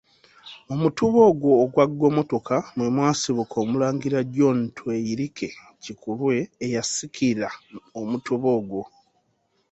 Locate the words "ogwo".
1.29-1.49, 8.59-8.81